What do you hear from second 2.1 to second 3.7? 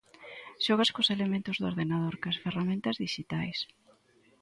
coas ferramentas dixitais.